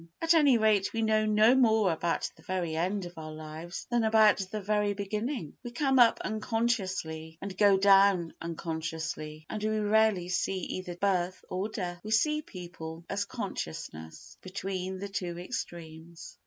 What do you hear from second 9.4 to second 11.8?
and we rarely see either birth or